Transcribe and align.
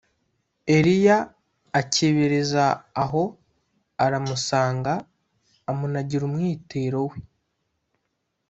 Eliya 0.75 1.17
akebereza 1.79 2.65
aho 3.03 3.23
aramusanga, 4.05 4.93
amunagira 5.69 6.23
umwitero 6.29 6.99
we 7.09 7.17